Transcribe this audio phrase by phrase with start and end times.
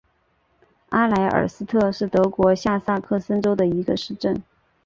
[0.89, 4.41] 阿莱尔斯特是德国下萨克森州的一个市镇。